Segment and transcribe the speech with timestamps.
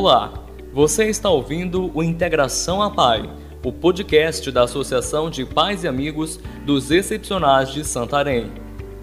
[0.00, 0.32] Olá,
[0.72, 3.28] você está ouvindo o Integração a Pai,
[3.64, 8.52] o podcast da Associação de Pais e Amigos dos Excepcionais de Santarém.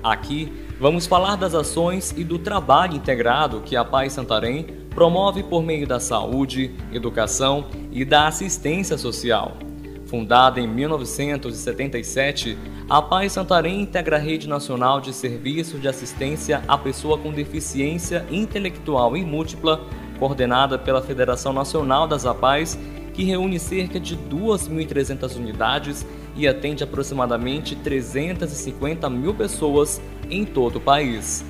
[0.01, 5.61] Aqui vamos falar das ações e do trabalho integrado que a Pai Santarém promove por
[5.61, 9.57] meio da saúde, educação e da assistência social.
[10.05, 12.57] Fundada em 1977,
[12.87, 18.25] a Paz Santarém integra a Rede Nacional de Serviços de Assistência à Pessoa com Deficiência
[18.31, 19.85] Intelectual e Múltipla,
[20.19, 22.77] coordenada pela Federação Nacional das APAES,
[23.13, 26.05] que reúne cerca de 2.300 unidades
[26.35, 31.45] e atende aproximadamente 350 mil pessoas em todo o país.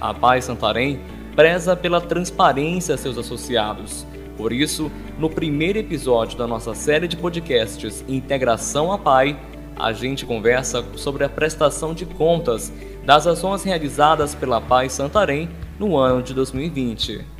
[0.00, 1.00] A Paz Santarém
[1.36, 4.06] preza pela transparência a seus associados.
[4.36, 9.38] Por isso, no primeiro episódio da nossa série de podcasts Integração a Pai,
[9.76, 12.72] a gente conversa sobre a prestação de contas
[13.04, 15.48] das ações realizadas pela Paz Santarém
[15.78, 17.39] no ano de 2020.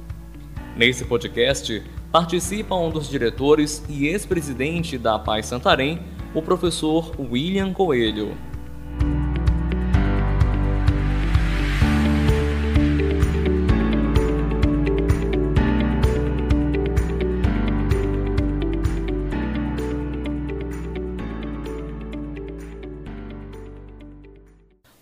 [0.81, 6.01] Nesse podcast, participa um dos diretores e ex-presidente da Paz Santarém,
[6.33, 8.35] o professor William Coelho.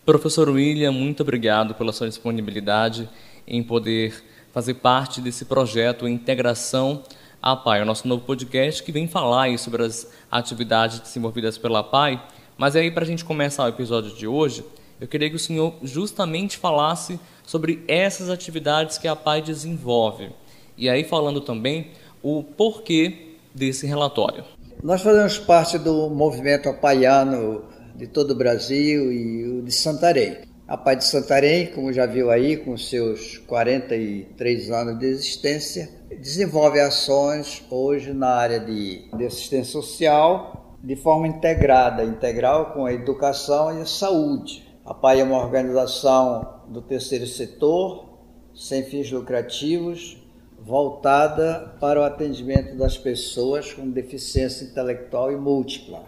[0.04, 3.08] Professor William, muito obrigado pela sua disponibilidade
[3.46, 4.24] em poder
[4.58, 7.04] fazer parte desse projeto Integração
[7.40, 12.20] à PAI, o nosso novo podcast que vem falar sobre as atividades desenvolvidas pela PAI.
[12.56, 14.64] Mas aí, para a gente começar o episódio de hoje,
[15.00, 20.30] eu queria que o senhor justamente falasse sobre essas atividades que a PAI desenvolve.
[20.76, 24.42] E aí, falando também o porquê desse relatório.
[24.82, 27.62] Nós fazemos parte do movimento apaiano
[27.94, 30.38] de todo o Brasil e o de Santarém.
[30.68, 35.88] A Pai de Santarém, como já viu aí, com seus 43 anos de existência,
[36.20, 42.92] desenvolve ações hoje na área de, de assistência social de forma integrada, integral com a
[42.92, 44.68] educação e a saúde.
[44.84, 48.18] A PAI é uma organização do terceiro setor,
[48.54, 50.22] sem fins lucrativos,
[50.60, 56.04] voltada para o atendimento das pessoas com deficiência intelectual e múltipla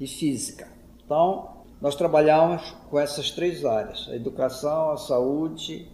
[0.00, 0.66] e física.
[1.04, 1.53] Então,
[1.84, 5.86] nós trabalhamos com essas três áreas: a educação, a saúde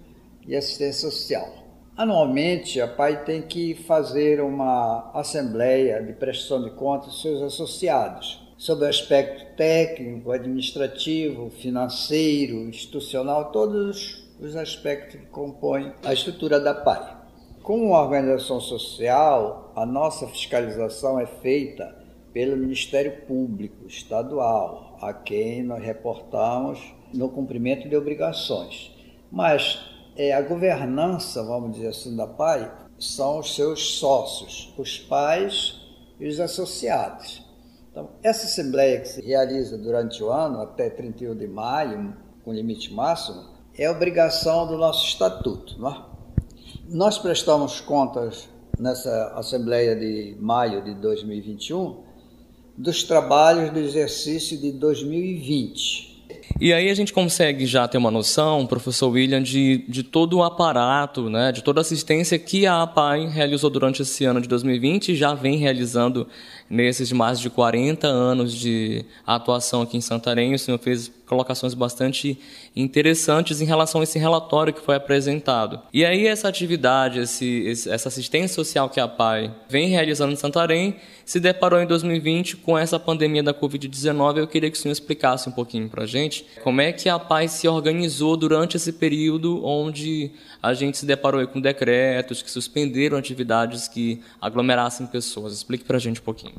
[0.46, 1.52] e assistência social.
[1.96, 8.40] Anualmente, a PAI tem que fazer uma assembleia de prestação de contas dos seus associados
[8.56, 16.72] sobre o aspecto técnico, administrativo, financeiro, institucional, todos os aspectos que compõem a estrutura da
[16.72, 17.16] PAI.
[17.64, 21.96] Como organização social, a nossa fiscalização é feita
[22.32, 28.92] pelo Ministério Público Estadual, a quem nós reportamos no cumprimento de obrigações.
[29.30, 29.80] Mas
[30.16, 35.80] é, a governança, vamos dizer assim, da PAI são os seus sócios, os pais
[36.18, 37.42] e os associados.
[37.90, 42.92] Então, essa assembleia que se realiza durante o ano, até 31 de maio, com limite
[42.92, 43.44] máximo,
[43.76, 45.80] é obrigação do nosso estatuto.
[45.80, 46.04] Não é?
[46.88, 52.09] Nós prestamos contas nessa assembleia de maio de 2021
[52.80, 56.39] dos trabalhos do exercício de 2020.
[56.58, 60.42] E aí a gente consegue já ter uma noção, professor William, de, de todo o
[60.42, 65.12] aparato, né, de toda a assistência que a APAI realizou durante esse ano de 2020
[65.12, 66.26] e já vem realizando
[66.68, 70.54] nesses mais de 40 anos de atuação aqui em Santarém.
[70.54, 72.38] O senhor fez colocações bastante
[72.74, 75.80] interessantes em relação a esse relatório que foi apresentado.
[75.92, 80.96] E aí essa atividade, esse, essa assistência social que a PAI vem realizando em Santarém,
[81.24, 84.38] se deparou em 2020 com essa pandemia da Covid-19.
[84.38, 87.18] Eu queria que o senhor explicasse um pouquinho para a gente como é que a
[87.18, 90.30] PAI se organizou durante esse período onde
[90.62, 95.52] a gente se deparou com decretos que suspenderam atividades que aglomerassem pessoas.
[95.54, 96.54] Explique para a gente um pouquinho.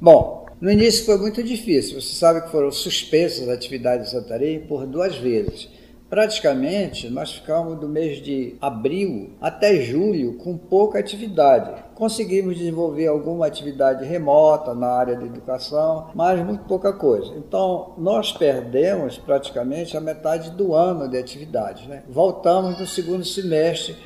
[0.00, 2.00] Bom, no início foi muito difícil.
[2.00, 5.68] Você sabe que foram suspensas as atividades de Santarém por duas vezes.
[6.12, 11.82] Praticamente, nós ficamos do mês de abril até julho com pouca atividade.
[11.94, 17.32] Conseguimos desenvolver alguma atividade remota na área de educação, mas muito pouca coisa.
[17.34, 21.88] Então, nós perdemos praticamente a metade do ano de atividade.
[21.88, 22.02] Né?
[22.06, 23.96] Voltamos no segundo semestre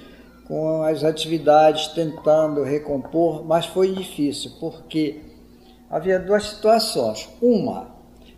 [0.46, 5.22] com as atividades tentando recompor, mas foi difícil, porque
[5.90, 7.28] havia duas situações.
[7.42, 7.88] Uma,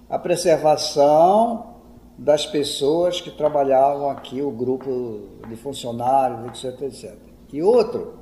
[0.09, 1.77] a preservação
[2.19, 7.15] das pessoas que trabalhavam aqui, o grupo de funcionários, etc, etc.
[7.53, 8.19] E outro,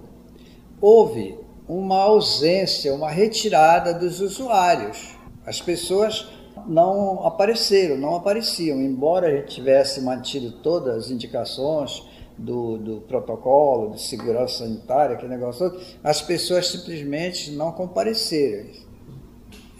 [0.80, 5.16] houve uma ausência, uma retirada dos usuários.
[5.46, 6.28] As pessoas
[6.66, 12.02] não apareceram, não apareciam, embora a gente tivesse mantido todas as indicações
[12.36, 18.68] do, do protocolo de segurança sanitária, aquele negócio as pessoas simplesmente não compareceram.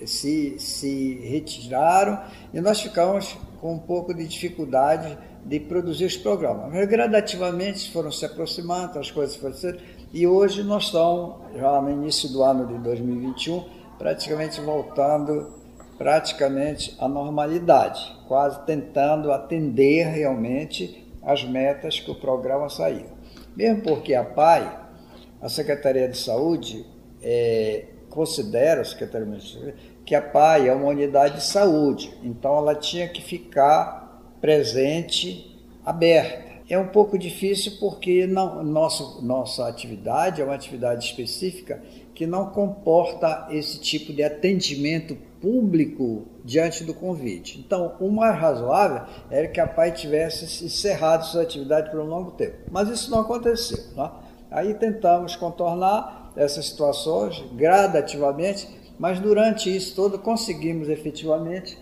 [0.05, 2.23] Se, se retiraram
[2.53, 6.73] e nós ficamos com um pouco de dificuldade de produzir os programas.
[6.73, 9.79] Mas gradativamente foram se aproximando, as coisas foram sendo,
[10.13, 13.65] e hoje nós estamos, já no início do ano de 2021,
[13.99, 15.55] praticamente voltando
[15.97, 23.07] praticamente à normalidade, quase tentando atender realmente as metas que o programa saiu.
[23.57, 24.79] Mesmo porque a PAI,
[25.41, 26.85] a Secretaria de Saúde,
[27.23, 29.75] é, considera, a Secretaria de Saúde,
[30.07, 36.47] que a PAI é uma unidade de saúde, então ela tinha que ficar presente, aberta.
[36.69, 41.83] É um pouco difícil porque não, nosso, nossa atividade é uma atividade específica
[42.15, 47.59] que não comporta esse tipo de atendimento público diante do convite.
[47.59, 52.31] Então, o mais razoável era que a PAI tivesse encerrado sua atividade por um longo
[52.33, 52.57] tempo.
[52.71, 53.79] Mas isso não aconteceu.
[53.95, 54.11] Né?
[54.51, 61.79] Aí tentamos contornar essas situações gradativamente, mas durante isso todo conseguimos efetivamente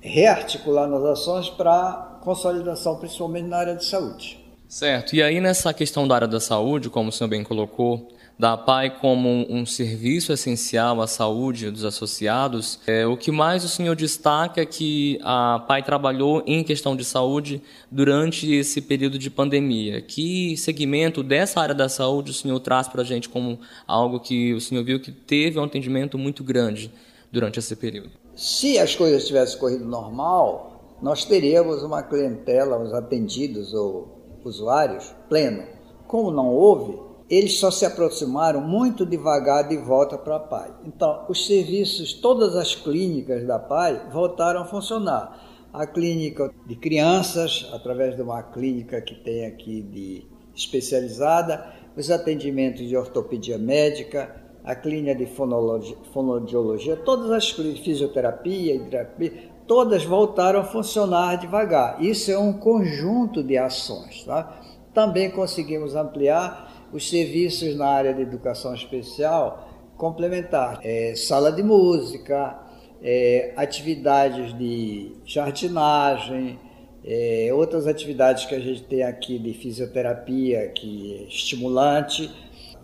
[0.00, 4.44] rearticular nas ações para consolidação, principalmente na área de saúde.
[4.68, 5.14] Certo.
[5.14, 8.98] E aí nessa questão da área da saúde, como o senhor bem colocou, da PAI
[8.98, 14.60] como um, serviço essencial à saúde dos associados, é, o que mais o senhor destaca
[14.60, 20.02] é que a PAI trabalhou em questão de saúde durante esse período de pandemia.
[20.02, 24.52] Que segmento dessa área da saúde o senhor traz para a gente como algo que
[24.52, 26.92] o senhor viu que teve um atendimento muito grande
[27.32, 28.10] durante esse período?
[28.34, 35.64] Se as coisas tivessem corrido normal, nós teríamos uma clientela, os atendidos ou usuários pleno.
[36.06, 40.70] Como não houve, eles só se aproximaram muito devagar de volta para a PAI.
[40.84, 45.44] Então, os serviços, todas as clínicas da PAI voltaram a funcionar.
[45.72, 52.86] A clínica de crianças, através de uma clínica que tem aqui de especializada, os atendimentos
[52.86, 59.32] de ortopedia médica, a clínica de fonoaudiologia, todas as clínicas, fisioterapia, hidroterapia,
[59.66, 62.02] todas voltaram a funcionar devagar.
[62.02, 64.24] Isso é um conjunto de ações.
[64.24, 64.60] Tá?
[64.94, 72.58] Também conseguimos ampliar os serviços na área de educação especial complementar, é, sala de música,
[73.02, 76.58] é, atividades de jardinagem,
[77.04, 82.30] é, outras atividades que a gente tem aqui de fisioterapia, que é estimulante.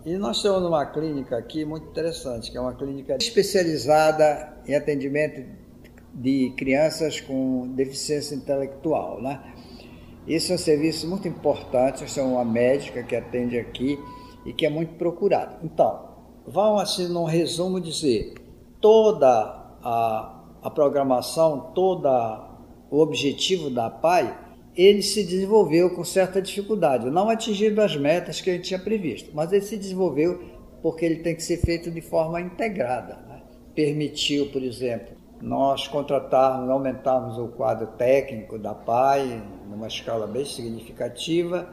[0.05, 5.43] E nós temos uma clínica aqui muito interessante, que é uma clínica especializada em atendimento
[6.13, 9.52] de crianças com deficiência intelectual, né?
[10.27, 13.99] Esse é um serviço muito importante, nós temos uma médica que atende aqui
[14.45, 15.57] e que é muito procurado.
[15.63, 16.07] Então,
[16.47, 18.33] vamos assim, num resumo, dizer,
[18.79, 19.29] toda
[19.83, 22.07] a, a programação, todo
[22.89, 24.37] o objetivo da PAI,
[24.75, 29.29] ele se desenvolveu com certa dificuldade, não atingindo as metas que a gente tinha previsto,
[29.33, 30.41] mas ele se desenvolveu
[30.81, 33.15] porque ele tem que ser feito de forma integrada.
[33.27, 33.41] Né?
[33.75, 39.43] Permitiu, por exemplo, nós contratarmos, aumentarmos o quadro técnico da PAI
[39.73, 41.67] numa escala bem significativa,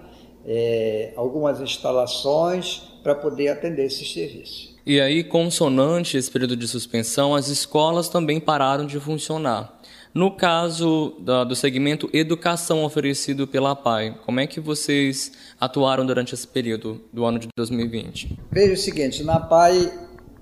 [0.46, 4.74] é, algumas instalações para poder atender esses serviços.
[4.84, 9.78] E aí, consonante esse período de suspensão, as escolas também pararam de funcionar.
[10.12, 15.30] No caso da, do segmento educação oferecido pela PAI, como é que vocês
[15.60, 18.36] atuaram durante esse período do ano de 2020?
[18.50, 19.92] Veja o seguinte, na PAI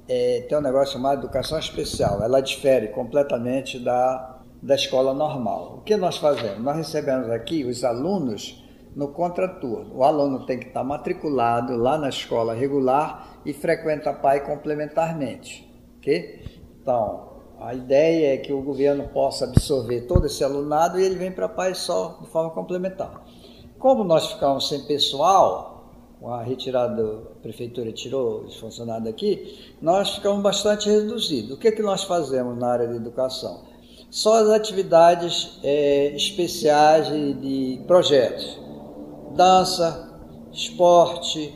[0.09, 2.23] é, tem um negócio chamado educação especial.
[2.23, 5.77] Ela difere completamente da, da escola normal.
[5.79, 6.63] O que nós fazemos?
[6.63, 9.97] Nós recebemos aqui os alunos no contraturno.
[9.97, 15.69] O aluno tem que estar matriculado lá na escola regular e frequenta a PAI complementarmente.
[16.81, 17.29] Então,
[17.61, 21.47] a ideia é que o governo possa absorver todo esse alunado e ele vem para
[21.47, 23.25] a PAI só de forma complementar.
[23.79, 30.17] Como nós ficamos sem pessoal, com a retirada, a prefeitura tirou os funcionários daqui, nós
[30.17, 31.53] ficamos bastante reduzidos.
[31.53, 33.63] O que, é que nós fazemos na área de educação?
[34.11, 38.59] Só as atividades é, especiais de, de projetos.
[39.35, 40.19] Dança,
[40.51, 41.55] esporte,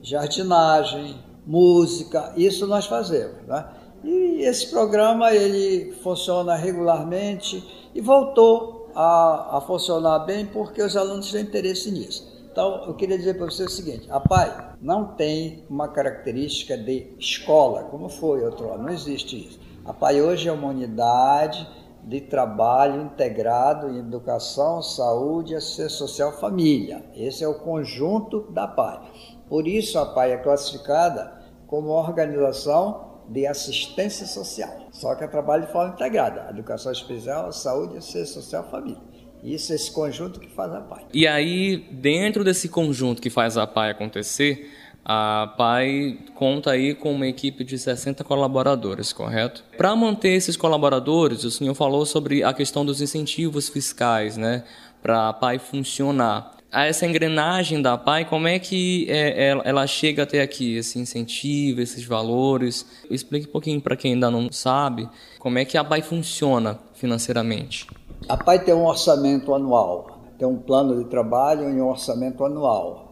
[0.00, 1.16] jardinagem,
[1.46, 3.44] música, isso nós fazemos.
[3.46, 3.64] Né?
[4.04, 11.30] E esse programa ele funciona regularmente e voltou a, a funcionar bem porque os alunos
[11.30, 12.30] têm interesse nisso.
[12.50, 17.14] Então, eu queria dizer para você o seguinte: a PAI não tem uma característica de
[17.18, 19.60] escola, como foi outro ano, não existe isso.
[19.84, 21.66] A PAI hoje é uma unidade
[22.04, 27.04] de trabalho integrado em educação, saúde, assistência social, família.
[27.14, 29.00] Esse é o conjunto da PAI.
[29.48, 34.88] Por isso, a PAI é classificada como organização de assistência social.
[34.90, 39.00] Só que é trabalho de forma integrada: educação especial, saúde, assistência social, família.
[39.42, 41.06] Isso é esse conjunto que faz a PAI.
[41.14, 44.70] E aí, dentro desse conjunto que faz a PAI acontecer,
[45.04, 49.64] a PAI conta aí com uma equipe de 60 colaboradores, correto?
[49.76, 54.62] Para manter esses colaboradores, o senhor falou sobre a questão dos incentivos fiscais, né,
[55.02, 56.56] para a PAI funcionar.
[56.70, 61.00] A essa engrenagem da PAI, como é que é, ela, ela, chega até aqui, esse
[61.00, 62.86] incentivo, esses valores?
[63.10, 65.08] Explique um pouquinho para quem ainda não sabe,
[65.40, 67.88] como é que a PAI funciona financeiramente.
[68.28, 73.09] A PAI tem um orçamento anual, tem um plano de trabalho e um orçamento anual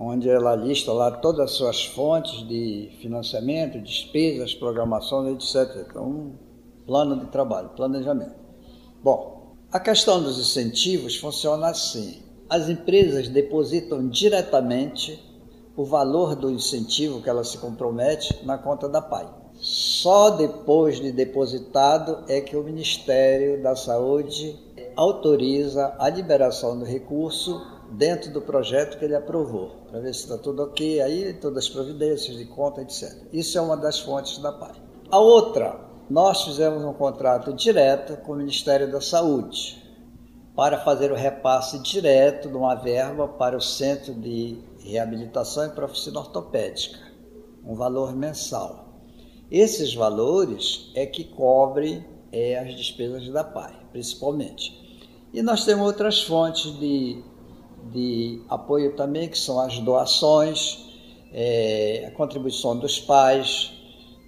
[0.00, 5.86] onde ela lista lá todas as suas fontes de financiamento, despesas, programação, etc.
[5.90, 6.34] Então,
[6.86, 8.36] plano de trabalho, planejamento.
[9.02, 12.22] Bom, a questão dos incentivos funciona assim.
[12.48, 15.20] As empresas depositam diretamente
[15.76, 19.28] o valor do incentivo que ela se compromete na conta da PAI.
[19.54, 24.56] Só depois de depositado é que o Ministério da Saúde
[24.94, 30.38] autoriza a liberação do recurso dentro do projeto que ele aprovou, para ver se está
[30.38, 33.14] tudo ok, aí todas as providências de conta, etc.
[33.32, 34.74] Isso é uma das fontes da PAI.
[35.10, 35.80] A outra,
[36.10, 39.82] nós fizemos um contrato direto com o Ministério da Saúde
[40.54, 46.14] para fazer o repasse direto de uma verba para o Centro de Reabilitação e Profissão
[46.14, 46.98] Ortopédica,
[47.64, 48.88] um valor mensal.
[49.50, 54.76] Esses valores é que cobrem é, as despesas da PAI, principalmente.
[55.32, 57.22] E nós temos outras fontes de
[57.92, 60.86] de apoio também, que são as doações,
[61.32, 63.72] é, a contribuição dos pais,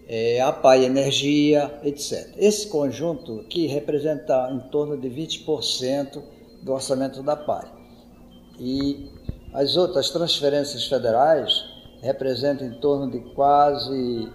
[0.08, 2.34] é, a PAI Energia, etc.
[2.36, 6.20] Esse conjunto aqui representa em torno de 20%
[6.62, 7.70] do orçamento da PAI.
[8.58, 9.08] E
[9.54, 11.64] as outras transferências federais
[12.02, 14.28] representam em torno de quase,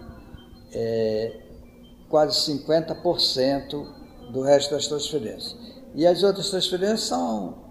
[0.73, 1.39] é,
[2.09, 3.85] quase 50%
[4.31, 5.55] do resto das transferências.
[5.93, 7.64] E as outras transferências são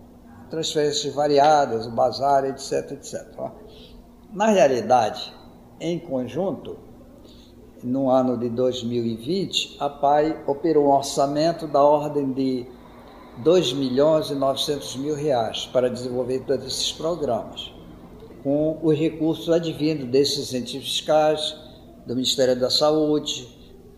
[0.50, 3.24] transferências variadas, o bazar, etc, etc.
[4.32, 5.32] Na realidade,
[5.80, 6.76] em conjunto,
[7.82, 12.66] no ano de 2020, a PAI operou um orçamento da ordem de
[13.38, 17.72] 2 milhões e 900 mil reais para desenvolver todos esses programas,
[18.42, 21.56] com os recursos advindos desses incentivos fiscais,
[22.06, 23.48] do Ministério da Saúde,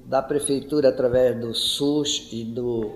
[0.04, 2.92] da Prefeitura através do SUS e do,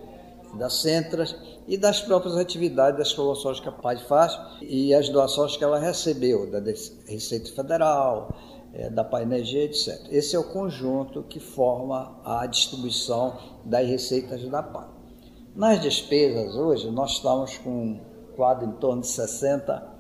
[0.55, 1.35] da Centras
[1.67, 5.79] e das próprias atividades das promoções que a PAI faz e as doações que ela
[5.79, 6.61] recebeu da
[7.07, 8.35] Receita Federal,
[8.73, 10.07] é, da PAI Energia, etc.
[10.11, 14.89] Esse é o conjunto que forma a distribuição das receitas da PAI.
[15.55, 18.01] Nas despesas, hoje, nós estamos com um
[18.37, 19.91] quadro em torno de 60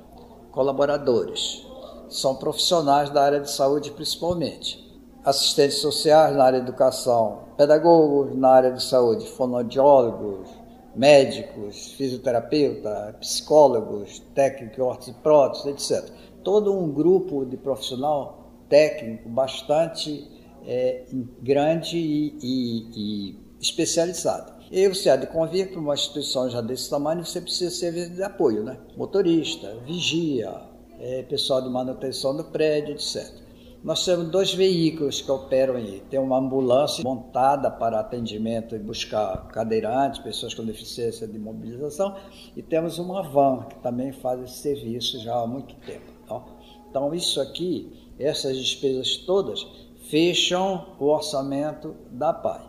[0.52, 1.66] colaboradores.
[2.08, 4.89] São profissionais da área de saúde, principalmente.
[5.24, 10.48] Assistentes sociais na área de educação, pedagogos na área de saúde, fonoaudiólogos,
[10.94, 16.10] médicos, fisioterapeutas, psicólogos, técnicos em órtese e próteses, etc.
[16.42, 20.26] Todo um grupo de profissional técnico bastante
[20.66, 21.04] é,
[21.42, 24.52] grande e, e, e especializado.
[24.70, 28.22] E você há de convir para uma instituição já desse tamanho, você precisa serviço de
[28.22, 28.78] apoio, né?
[28.96, 30.52] Motorista, vigia,
[31.00, 33.32] é, pessoal de manutenção do prédio, etc.
[33.82, 36.02] Nós temos dois veículos que operam aí.
[36.10, 42.14] Tem uma ambulância montada para atendimento e buscar cadeirantes, pessoas com deficiência de mobilização,
[42.54, 46.12] e temos uma van que também faz esse serviço já há muito tempo.
[46.28, 46.42] Tá?
[46.90, 49.66] Então, isso aqui, essas despesas todas,
[50.10, 52.60] fecham o orçamento da PAI.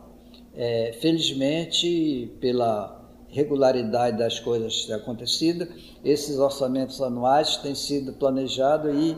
[0.56, 5.68] É, felizmente, pela regularidade das coisas têm acontecido,
[6.04, 9.18] esses orçamentos anuais têm sido planejados e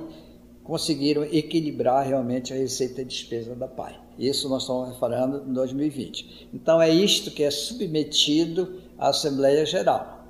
[0.64, 4.00] conseguiram equilibrar realmente a receita e despesa da PAI.
[4.18, 6.50] Isso nós estamos falando em 2020.
[6.54, 10.26] Então é isto que é submetido à Assembleia Geral.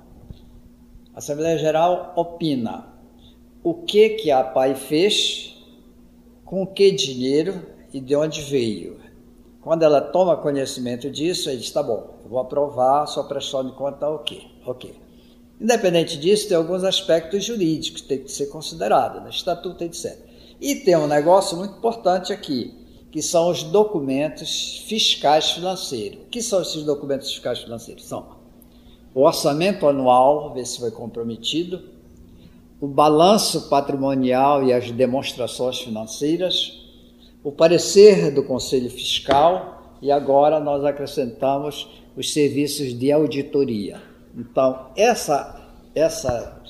[1.14, 2.92] A Assembleia Geral opina
[3.62, 5.56] o que que a PAI fez,
[6.44, 8.98] com que dinheiro e de onde veio.
[9.60, 13.64] Quando ela toma conhecimento disso, ele diz, tá bom, eu vou aprovar a sua prestação
[13.64, 15.03] de conta, ok, ok.
[15.64, 19.30] Independente disso, tem alguns aspectos jurídicos que tem que ser considerados, né?
[19.30, 20.14] estatuto, etc.
[20.60, 22.74] E tem um negócio muito importante aqui,
[23.10, 26.18] que são os documentos fiscais financeiros.
[26.18, 28.04] O que são esses documentos fiscais financeiros?
[28.04, 28.26] São
[29.14, 31.80] o orçamento anual, ver se foi comprometido,
[32.78, 36.84] o balanço patrimonial e as demonstrações financeiras,
[37.42, 44.12] o parecer do Conselho Fiscal e agora nós acrescentamos os serviços de auditoria.
[44.36, 45.60] Então, essa,
[45.94, 46.60] essa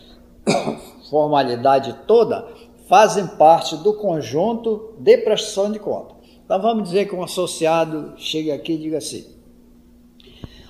[1.11, 2.47] formalidade toda
[2.89, 6.15] fazem parte do conjunto de prestação de conta.
[6.45, 9.25] Então, vamos dizer que um associado chega aqui e diga assim: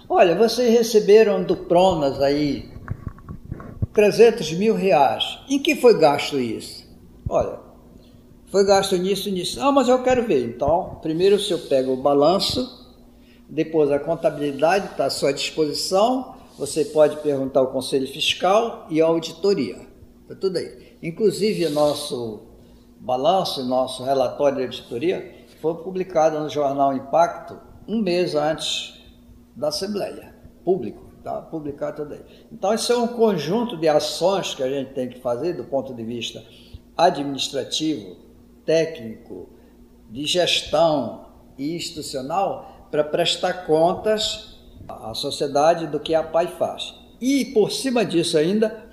[0.08, 2.70] Olha, vocês receberam do Pronas aí
[3.92, 5.38] 300 mil reais.
[5.48, 6.84] Em que foi gasto isso?
[7.28, 7.58] Olha,
[8.50, 9.60] foi gasto nisso e nisso.
[9.60, 10.44] Ah, mas eu quero ver.
[10.44, 12.86] Então, primeiro o senhor pega o balanço,
[13.48, 16.33] depois a contabilidade está à sua disposição.
[16.56, 19.76] Você pode perguntar ao Conselho Fiscal e à auditoria.
[20.23, 20.96] Está tudo aí.
[21.02, 22.42] Inclusive, nosso
[23.00, 27.58] balanço, nosso relatório de auditoria foi publicado no jornal Impacto
[27.88, 29.02] um mês antes
[29.56, 30.34] da Assembleia,
[30.64, 31.42] público, tá?
[31.42, 32.23] publicado tudo aí.
[32.52, 35.92] Então, isso é um conjunto de ações que a gente tem que fazer do ponto
[35.92, 36.42] de vista
[36.96, 38.16] administrativo,
[38.64, 39.49] técnico,
[40.08, 41.26] de gestão
[41.58, 44.53] e institucional para prestar contas
[44.88, 46.94] à sociedade do que a PAI faz.
[47.20, 48.84] E, por cima disso ainda,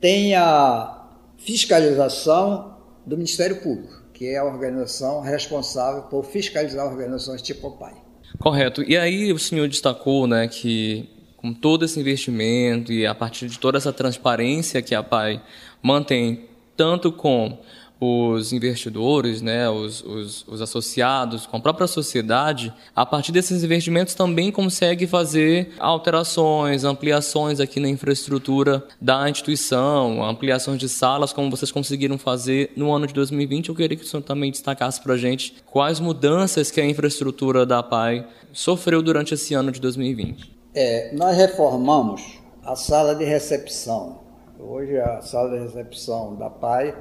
[0.00, 7.70] tem a fiscalização do Ministério Público, que é a organização responsável por fiscalizar organizações tipo
[7.72, 7.94] PAI.
[8.38, 8.82] Correto.
[8.82, 13.58] E aí o senhor destacou né, que com todo esse investimento e a partir de
[13.58, 15.42] toda essa transparência que a PAI
[15.82, 17.58] mantém, tanto com
[18.04, 24.14] os investidores, né, os, os, os, associados, com a própria sociedade, a partir desses investimentos
[24.14, 31.70] também consegue fazer alterações, ampliações aqui na infraestrutura da instituição, ampliações de salas, como vocês
[31.70, 33.68] conseguiram fazer no ano de 2020.
[33.68, 37.64] Eu queria que o senhor também destacasse para a gente quais mudanças que a infraestrutura
[37.64, 40.54] da PAI sofreu durante esse ano de 2020.
[40.74, 44.20] É, nós reformamos a sala de recepção.
[44.58, 46.94] Hoje a sala de recepção da PAI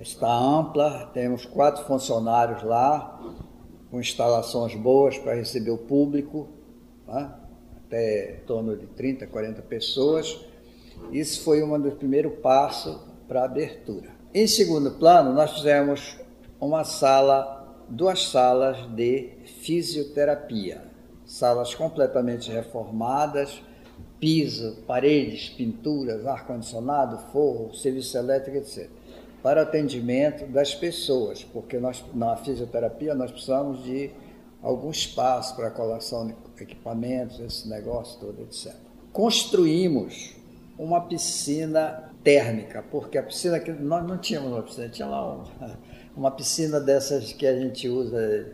[0.00, 3.20] está ampla, temos quatro funcionários lá,
[3.90, 6.48] com instalações boas para receber o público,
[7.06, 7.32] né?
[7.76, 10.38] até em torno de 30, 40 pessoas.
[11.10, 14.10] Isso foi um dos primeiros passos para a abertura.
[14.32, 16.16] Em segundo plano, nós fizemos
[16.60, 19.30] uma sala, duas salas de
[19.62, 20.84] fisioterapia,
[21.24, 23.62] salas completamente reformadas,
[24.20, 28.97] piso, paredes, pinturas, ar-condicionado, forro, serviço elétrico, etc
[29.42, 34.10] para atendimento das pessoas, porque nós, na fisioterapia nós precisamos de
[34.62, 38.74] algum espaço para colação de equipamentos, esse negócio todo, etc.
[39.12, 40.34] Construímos
[40.78, 45.44] uma piscina térmica, porque a piscina que nós não tínhamos uma piscina, tinha lá uma,
[46.16, 48.52] uma piscina dessas que a gente usa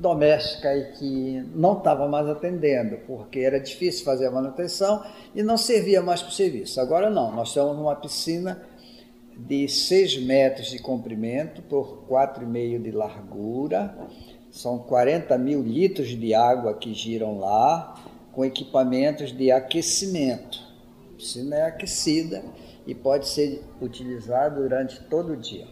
[0.00, 5.56] doméstica e que não estava mais atendendo, porque era difícil fazer a manutenção e não
[5.56, 6.80] servia mais para o serviço.
[6.80, 8.60] Agora não, nós temos uma piscina
[9.46, 13.96] de 6 metros de comprimento por 4,5 de largura.
[14.50, 17.94] São 40 mil litros de água que giram lá,
[18.32, 20.60] com equipamentos de aquecimento.
[21.12, 22.42] A piscina é aquecida
[22.86, 25.66] e pode ser utilizada durante todo o dia.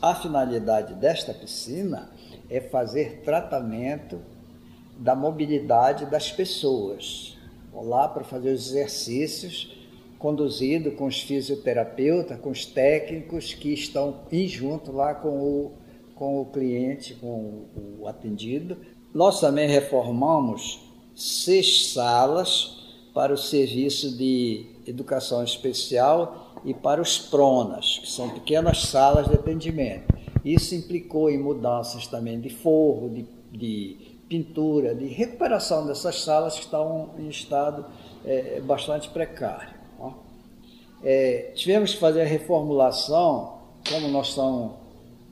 [0.00, 2.10] A finalidade desta piscina
[2.50, 4.20] é fazer tratamento
[4.98, 7.36] da mobilidade das pessoas.
[7.72, 9.73] Vou lá para fazer os exercícios
[10.24, 15.72] conduzido com os fisioterapeutas, com os técnicos que estão em junto lá com o,
[16.14, 17.66] com o cliente, com
[18.00, 18.78] o atendido.
[19.12, 20.80] Nós também reformamos
[21.14, 22.74] seis salas
[23.12, 29.34] para o serviço de educação especial e para os PRONAS, que são pequenas salas de
[29.34, 30.06] atendimento.
[30.42, 36.64] Isso implicou em mudanças também de forro, de, de pintura, de recuperação dessas salas que
[36.64, 37.84] estão em estado
[38.24, 39.73] é, bastante precário.
[41.04, 44.72] É, tivemos que fazer a reformulação, como nós estamos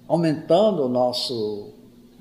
[0.06, 1.72] aumentando o nosso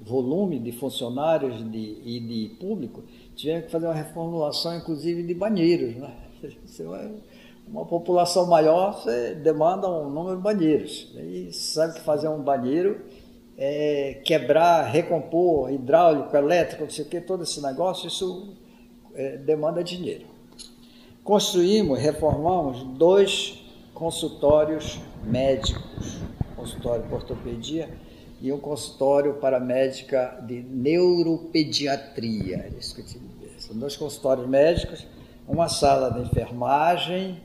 [0.01, 3.03] volume de funcionários de, e de público,
[3.35, 5.97] tivemos que fazer uma reformulação, inclusive, de banheiros.
[5.97, 6.13] Né?
[7.67, 11.07] Uma população maior, você demanda um número de banheiros.
[11.15, 12.99] E sabe que fazer um banheiro
[13.57, 18.55] é quebrar, recompor, hidráulico, elétrico, não sei o que, todo esse negócio, isso
[19.13, 20.30] é, demanda dinheiro
[21.23, 26.17] construímos, reformamos dois consultórios médicos,
[26.55, 27.89] consultório de ortopedia
[28.41, 32.71] e um consultório para médica de neuropediatria.
[32.79, 33.21] Te
[33.59, 35.05] São dois consultórios médicos,
[35.47, 37.39] uma sala de enfermagem.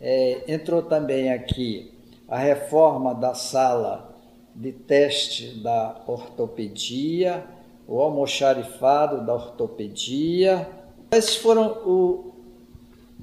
[0.00, 1.92] É, entrou também aqui
[2.26, 4.10] a reforma da sala
[4.54, 7.44] de teste da ortopedia,
[7.86, 10.66] o almoxarifado da ortopedia.
[11.12, 12.29] Esses foram o,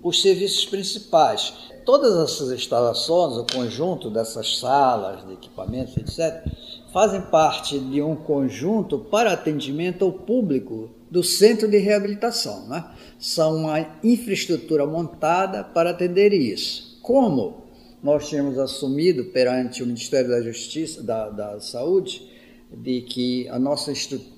[0.01, 1.53] os serviços principais.
[1.86, 6.45] Todas essas instalações, o conjunto dessas salas, de equipamentos, etc.,
[6.91, 12.67] fazem parte de um conjunto para atendimento ao público do centro de reabilitação.
[12.67, 12.83] Né?
[13.19, 16.99] São uma infraestrutura montada para atender isso.
[17.01, 17.67] Como
[18.03, 22.27] nós tínhamos assumido perante o Ministério da Justiça, da, da Saúde,
[22.71, 23.91] de que a nossa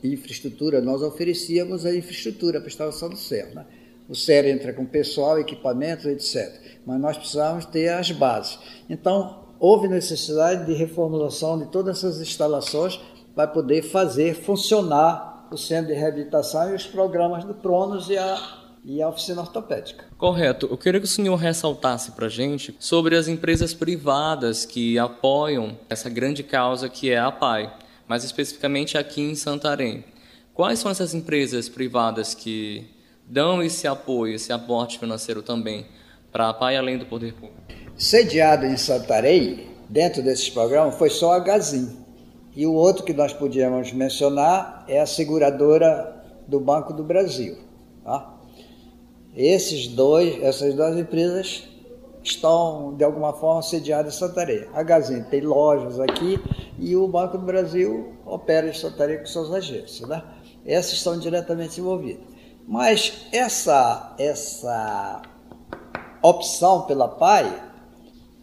[0.04, 3.48] infraestrutura, nós oferecíamos a infraestrutura para a instalação do céu.
[3.56, 3.66] Né?
[4.10, 6.60] O SER entra com pessoal, equipamentos, etc.
[6.86, 8.58] Mas nós precisamos ter as bases.
[8.90, 13.00] Então, houve necessidade de reformulação de todas essas instalações
[13.36, 18.58] para poder fazer funcionar o centro de reabilitação e os programas do Pronos e a
[18.84, 20.06] e a oficina ortopédica.
[20.18, 20.68] Correto.
[20.72, 26.10] Eu queria que o senhor ressaltasse para gente sobre as empresas privadas que apoiam essa
[26.10, 27.72] grande causa que é a PAI,
[28.08, 30.04] mais especificamente aqui em Santarém.
[30.54, 32.88] Quais são essas empresas privadas que
[33.30, 35.86] dão esse apoio, esse aporte financeiro também
[36.32, 37.62] para a PAI além do poder público?
[37.96, 41.98] Sediado em Santarém, dentro desses programas, foi só a Gazin.
[42.56, 47.58] E o outro que nós podíamos mencionar é a seguradora do Banco do Brasil.
[48.04, 48.34] Tá?
[49.36, 51.70] Esses dois, essas duas empresas
[52.24, 54.66] estão de alguma forma sediadas em Santarém.
[54.74, 56.40] A Gazin tem lojas aqui
[56.80, 60.10] e o Banco do Brasil opera em Santarém com suas agências.
[60.10, 60.22] Né?
[60.66, 62.39] Essas estão diretamente envolvidas.
[62.70, 65.24] Mas essa, essa
[66.22, 67.64] opção pela PAI,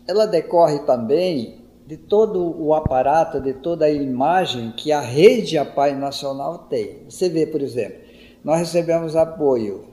[0.05, 5.95] ela decorre também de todo o aparato, de toda a imagem que a rede APAI
[5.95, 7.05] nacional tem.
[7.09, 7.99] Você vê, por exemplo,
[8.43, 9.85] nós recebemos apoio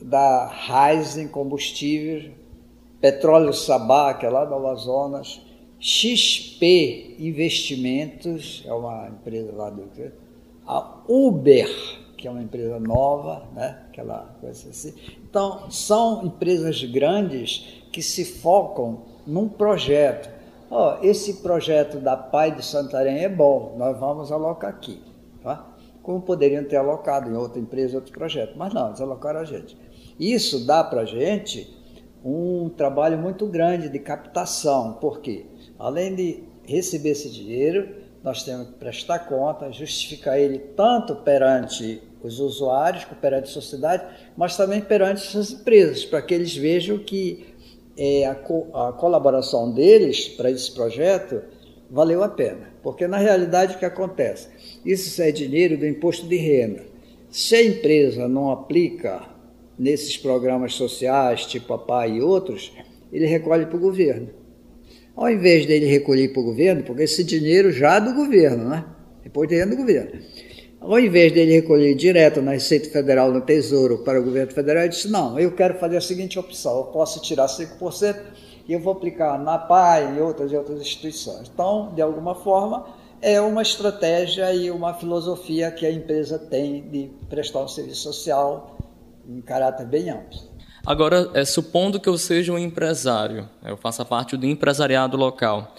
[0.00, 2.30] da Raizen Combustível,
[2.98, 5.42] Petróleo Sabá, que é lá do Amazonas,
[5.78, 9.84] XP Investimentos, é uma empresa lá do
[10.66, 11.68] a Uber,
[12.24, 13.80] que é uma empresa nova, né?
[13.90, 14.94] aquela coisa assim.
[15.28, 20.30] Então, são empresas grandes que se focam num projeto.
[20.70, 25.02] Oh, esse projeto da Pai de Santarém é bom, nós vamos alocar aqui.
[25.42, 25.66] Tá?
[26.02, 29.76] Como poderiam ter alocado em outra empresa, outro projeto, mas não, eles alocaram a gente.
[30.18, 31.76] Isso dá para a gente
[32.24, 35.44] um trabalho muito grande de captação, porque
[35.78, 37.86] além de receber esse dinheiro,
[38.22, 44.04] nós temos que prestar conta, justificar ele tanto perante os usuários, perante a sociedade,
[44.36, 47.46] mas também perante as empresas, para que eles vejam que
[47.96, 51.42] é, a, co a colaboração deles para esse projeto
[51.90, 52.72] valeu a pena.
[52.82, 54.48] Porque na realidade o que acontece?
[54.84, 56.84] Isso é dinheiro do imposto de renda.
[57.30, 59.22] Se a empresa não aplica
[59.78, 62.72] nesses programas sociais, tipo a PAI e outros,
[63.12, 64.28] ele recolhe para o governo.
[65.16, 68.84] Ao invés dele recolher para o governo, porque esse dinheiro já é do governo, né?
[69.22, 70.20] Depois tem do governo.
[70.86, 74.90] Ao invés dele recolher direto na Receita Federal, no Tesouro, para o governo federal, ele
[74.90, 78.16] disse: não, eu quero fazer a seguinte opção: eu posso tirar 5%
[78.68, 81.50] e eu vou aplicar na PAI e outras e outras instituições.
[81.52, 82.86] Então, de alguma forma,
[83.22, 88.76] é uma estratégia e uma filosofia que a empresa tem de prestar um serviço social
[89.26, 90.38] em caráter bem amplo.
[90.84, 95.74] Agora, é, supondo que eu seja um empresário, eu faça parte do empresariado local,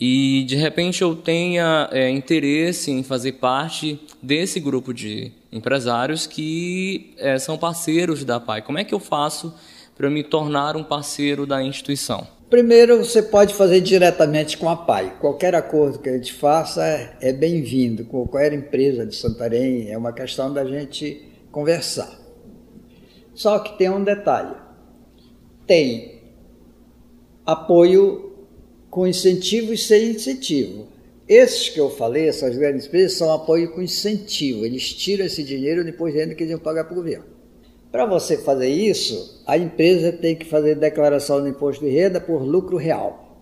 [0.00, 7.12] e de repente eu tenha é, interesse em fazer parte desse grupo de empresários que
[7.18, 9.54] é, são parceiros da PAI, como é que eu faço
[9.96, 12.26] para me tornar um parceiro da instituição?
[12.48, 15.14] Primeiro, você pode fazer diretamente com a PAI.
[15.20, 18.04] Qualquer acordo que a gente faça é, é bem-vindo.
[18.04, 22.10] Com qualquer empresa de Santarém, é uma questão da gente conversar.
[23.34, 24.56] Só que tem um detalhe:
[25.64, 26.22] tem
[27.46, 28.29] apoio
[28.90, 30.88] com incentivo e sem incentivo.
[31.28, 34.66] Esses que eu falei, essas grandes empresas, são apoio com incentivo.
[34.66, 37.24] Eles tiram esse dinheiro depois ainda que eles vão pagar para o governo.
[37.92, 42.42] Para você fazer isso, a empresa tem que fazer declaração de imposto de renda por
[42.42, 43.36] lucro real,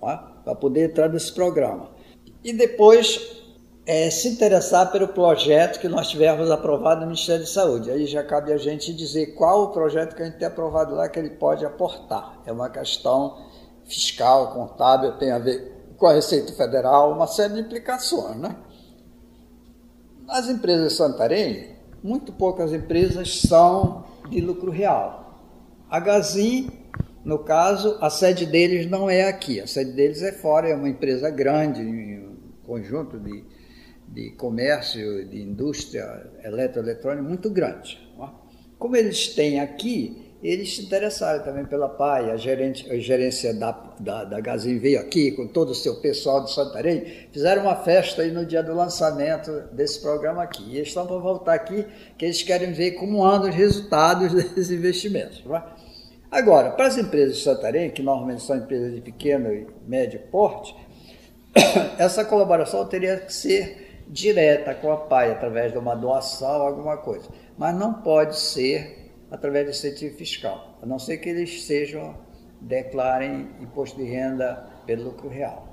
[0.00, 0.40] tá?
[0.44, 1.90] para poder entrar nesse programa.
[2.42, 3.42] E depois
[3.86, 7.90] é, se interessar pelo projeto que nós tivermos aprovado no Ministério da Saúde.
[7.90, 11.08] Aí já cabe a gente dizer qual o projeto que a gente tem aprovado lá
[11.08, 12.40] que ele pode aportar.
[12.46, 13.36] É uma questão
[13.86, 18.36] fiscal, contábil, tem a ver com a Receita Federal, uma série de implicações.
[18.36, 18.56] Né?
[20.26, 25.40] Nas empresas de Santarém, muito poucas empresas são de lucro real.
[25.88, 26.70] A Gazin,
[27.24, 30.88] no caso, a sede deles não é aqui, a sede deles é fora, é uma
[30.88, 33.44] empresa grande, um conjunto de
[34.08, 38.00] de comércio, de indústria eletroeletrônica muito grande.
[38.78, 43.70] Como eles têm aqui, eles se interessaram também pela PAI, a, gerente, a gerência da,
[43.98, 47.02] da, da Gazin veio aqui com todo o seu pessoal de Santarém,
[47.32, 50.62] fizeram uma festa aí no dia do lançamento desse programa aqui.
[50.68, 51.86] E eles estão para voltar aqui,
[52.18, 55.42] que eles querem ver como andam os resultados desses investimentos.
[56.30, 60.76] Agora, para as empresas de Santarém, que normalmente são empresas de pequeno e médio porte,
[61.96, 67.30] essa colaboração teria que ser direta com a PAI, através de uma doação, alguma coisa.
[67.56, 69.03] Mas não pode ser
[69.34, 72.16] através de incentivo fiscal, a não ser que eles sejam,
[72.60, 75.68] declarem imposto de renda pelo lucro real.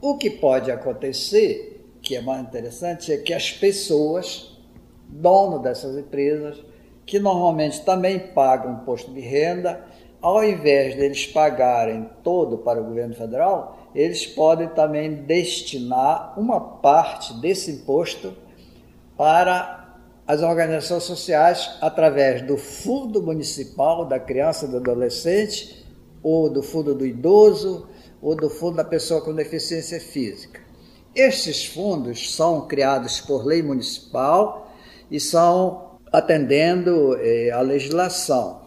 [0.00, 4.58] O que pode acontecer, que é mais interessante, é que as pessoas,
[5.06, 6.64] dono dessas empresas,
[7.04, 9.84] que normalmente também pagam imposto de renda,
[10.22, 17.34] ao invés deles pagarem todo para o governo federal, eles podem também destinar uma parte
[17.40, 18.34] desse imposto
[19.16, 19.79] para
[20.30, 25.84] as organizações sociais através do Fundo Municipal da Criança e do Adolescente,
[26.22, 27.88] ou do Fundo do Idoso,
[28.22, 30.60] ou do Fundo da Pessoa com Deficiência Física.
[31.16, 34.72] Estes fundos são criados por lei municipal
[35.10, 38.60] e são atendendo eh, a legislação.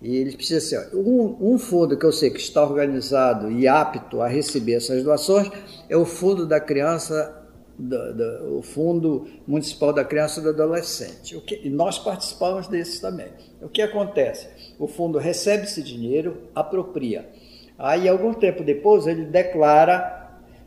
[0.00, 0.96] E eles precisam ser.
[0.96, 5.50] Um, um, fundo que eu sei que está organizado e apto a receber essas doações
[5.90, 7.41] é o Fundo da Criança,
[7.78, 11.36] do, do, o Fundo Municipal da Criança e do Adolescente.
[11.36, 13.28] O que, e nós participamos desses também.
[13.60, 14.48] O que acontece?
[14.78, 17.28] O fundo recebe esse dinheiro, apropria.
[17.78, 20.20] Aí, algum tempo depois, ele declara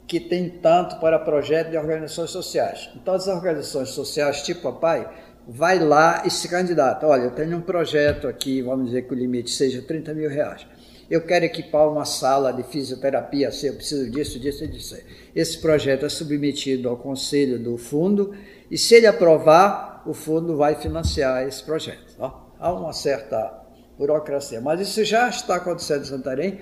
[0.08, 2.90] que tem tanto para projeto de organizações sociais.
[2.96, 5.10] Então, as organizações sociais, tipo a PAI,
[5.48, 7.08] vai lá e se candidata.
[7.08, 10.66] Olha, eu tenho um projeto aqui, vamos dizer que o limite seja 30 mil reais.
[11.10, 14.98] Eu quero equipar uma sala de fisioterapia, assim, eu preciso disso, disso e disso.
[15.36, 18.34] Esse projeto é submetido ao conselho do fundo
[18.70, 22.16] e se ele aprovar, o fundo vai financiar esse projeto.
[22.20, 22.46] Ó.
[22.60, 23.64] Há uma certa
[23.98, 26.62] burocracia, mas isso já está acontecendo em Santarém,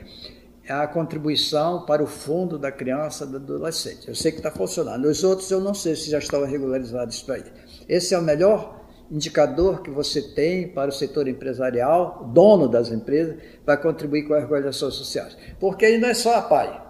[0.66, 4.08] é a contribuição para o fundo da criança e do adolescente.
[4.08, 5.06] Eu sei que está funcionando.
[5.06, 7.44] Os outros eu não sei se já estão regularizados para aí.
[7.88, 13.38] Esse é o melhor indicador que você tem para o setor empresarial, dono das empresas,
[13.66, 15.38] para contribuir com as organizações sociais.
[15.60, 16.82] Porque aí não é só a PAI.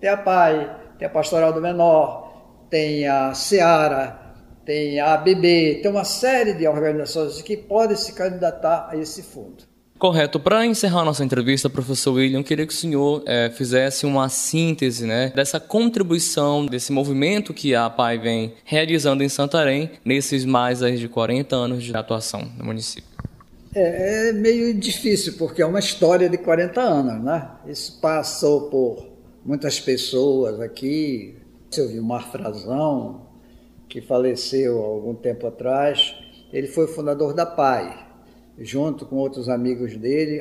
[0.00, 4.26] Tem a PAI, tem a Pastoral do Menor, tem a SEARA,
[4.64, 9.75] tem a ABB, tem uma série de organizações que podem se candidatar a esse fundo.
[9.98, 10.38] Correto.
[10.38, 15.32] Para encerrar nossa entrevista, professor William, queria que o senhor é, fizesse uma síntese né,
[15.34, 21.56] dessa contribuição, desse movimento que a PAI vem realizando em Santarém nesses mais de 40
[21.56, 23.08] anos de atuação no município.
[23.74, 27.50] É, é meio difícil, porque é uma história de 40 anos, né?
[27.66, 29.06] Isso passou por
[29.44, 31.36] muitas pessoas aqui.
[31.76, 33.22] Eu vi o Mar Frazão,
[33.88, 36.14] que faleceu há algum tempo atrás.
[36.52, 38.05] Ele foi o fundador da PAI,
[38.58, 40.40] junto com outros amigos dele.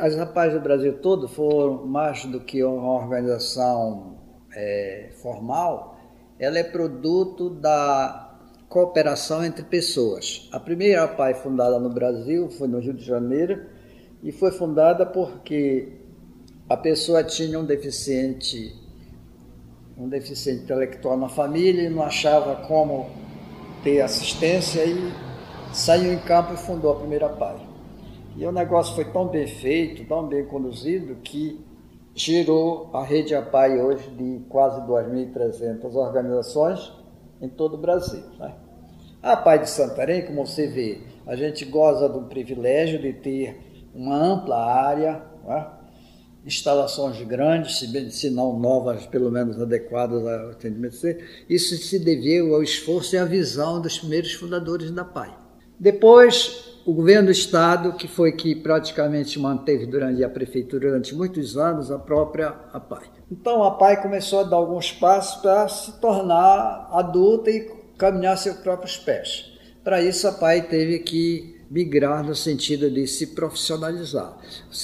[0.00, 4.18] as rapazes do Brasil todo foram mais do que uma organização
[4.54, 5.98] é, formal,
[6.38, 10.48] ela é produto da cooperação entre pessoas.
[10.52, 13.66] A primeira PAI fundada no Brasil foi no Rio de Janeiro
[14.22, 15.92] e foi fundada porque
[16.68, 18.78] a pessoa tinha um deficiente
[19.98, 23.10] um deficiente intelectual na família e não achava como
[23.82, 25.29] ter assistência e
[25.72, 27.56] saiu em campo e fundou a primeira PAI.
[28.36, 31.64] E o negócio foi tão bem feito, tão bem conduzido, que
[32.14, 36.92] gerou a rede APAI hoje de quase 2.300 organizações
[37.40, 38.22] em todo o Brasil.
[38.38, 38.54] Né?
[39.22, 44.16] A APAI de Santarém, como você vê, a gente goza do privilégio de ter uma
[44.16, 45.66] ampla área, né?
[46.44, 50.96] instalações grandes, se não novas, pelo menos adequadas ao atendimento.
[51.48, 55.39] Isso se deveu ao esforço e à visão dos primeiros fundadores da PAI.
[55.80, 61.56] Depois, o governo do estado, que foi que praticamente manteve durante a prefeitura durante muitos
[61.56, 63.04] anos a própria APAI.
[63.32, 67.66] Então a APAI começou a dar alguns passos para se tornar adulta e
[67.96, 69.52] caminhar seus próprios pés.
[69.82, 74.36] Para isso a APAI teve que migrar no sentido de se profissionalizar.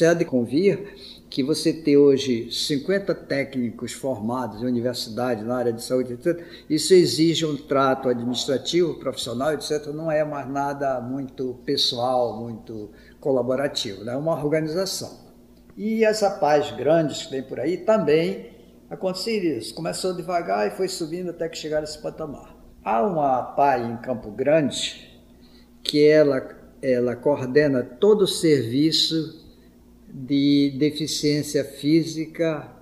[0.08, 0.94] Há de convir
[1.36, 6.94] que você ter hoje 50 técnicos formados em universidade na área de saúde, etc., isso
[6.94, 14.14] exige um trato administrativo, profissional, etc., não é mais nada muito pessoal, muito colaborativo, né?
[14.14, 15.14] é uma organização.
[15.76, 18.52] E as APAs grandes que tem por aí também
[18.88, 19.74] aconteceu isso.
[19.74, 22.56] Começou devagar e foi subindo até que chegar a esse patamar.
[22.82, 25.20] Há uma APAI em Campo Grande
[25.82, 26.48] que ela,
[26.80, 29.45] ela coordena todo o serviço
[30.12, 32.72] de deficiência física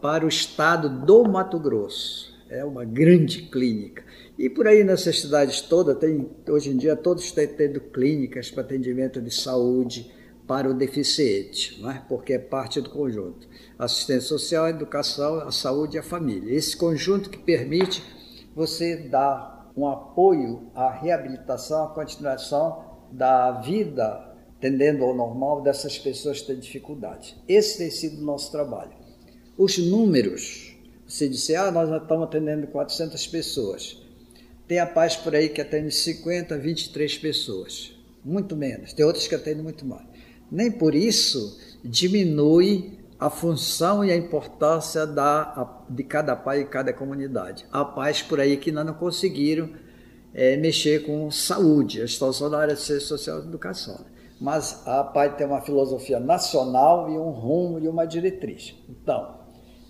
[0.00, 2.34] para o estado do Mato Grosso.
[2.48, 4.04] É uma grande clínica.
[4.38, 8.62] E por aí nessas cidades todas, tem, hoje em dia todos estão tendo clínicas para
[8.62, 10.12] atendimento de saúde
[10.46, 12.02] para o deficiente, não é?
[12.08, 13.48] porque é parte do conjunto.
[13.78, 16.54] Assistência social, a educação, a saúde e a família.
[16.54, 18.04] Esse conjunto que permite
[18.54, 24.33] você dar um apoio à reabilitação, à continuação da vida
[24.64, 27.36] tendendo ao normal dessas pessoas que têm dificuldade.
[27.46, 28.92] Esse tem sido o nosso trabalho.
[29.58, 30.74] Os números,
[31.06, 34.02] você disse, ah, nós estamos atendendo 400 pessoas.
[34.66, 37.92] Tem a paz por aí que atende 50, 23 pessoas.
[38.24, 38.94] Muito menos.
[38.94, 40.06] Tem outros que atendem muito mais.
[40.50, 46.90] Nem por isso diminui a função e a importância da, de cada pai e cada
[46.90, 47.66] comunidade.
[47.70, 49.68] Há pais por aí que ainda não conseguiram
[50.32, 54.13] é, mexer com saúde, a situação da área de social e educação.
[54.40, 58.74] Mas a PAI tem uma filosofia nacional e um rumo e uma diretriz.
[58.88, 59.38] Então,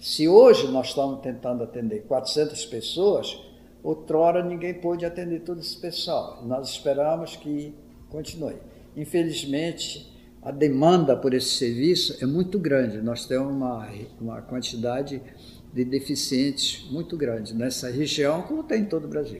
[0.00, 3.40] se hoje nós estamos tentando atender 400 pessoas,
[3.83, 6.42] outrora ninguém pôde atender todo esse pessoal.
[6.44, 7.74] Nós esperamos que
[8.11, 8.57] continue.
[8.96, 13.00] Infelizmente, a demanda por esse serviço é muito grande.
[13.00, 13.88] Nós temos uma,
[14.20, 15.22] uma quantidade
[15.72, 19.38] de deficientes muito grande nessa região, como tem em todo o Brasil.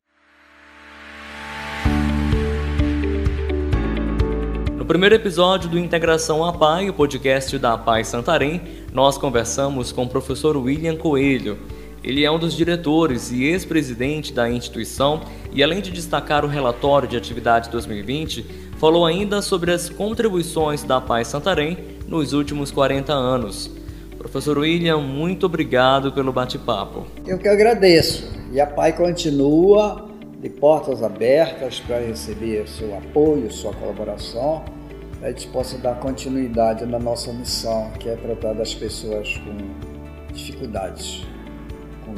[4.85, 8.61] No primeiro episódio do Integração APAI, o podcast da APAI Santarém,
[8.93, 11.57] nós conversamos com o professor William Coelho.
[12.03, 15.23] Ele é um dos diretores e ex-presidente da instituição
[15.55, 18.45] e, além de destacar o relatório de atividade 2020,
[18.77, 23.71] falou ainda sobre as contribuições da APAI Santarém nos últimos 40 anos.
[24.19, 27.07] Professor William, muito obrigado pelo bate-papo.
[27.27, 28.31] Eu que agradeço.
[28.53, 30.04] E a PAI continua
[30.45, 34.63] de portas abertas para receber seu apoio, sua colaboração,
[35.23, 39.57] a gente possa dar continuidade na nossa missão, que é tratar das pessoas com
[40.35, 41.25] dificuldades,
[42.05, 42.15] com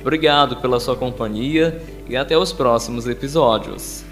[0.00, 4.03] Obrigado pela sua companhia e até os próximos episódios.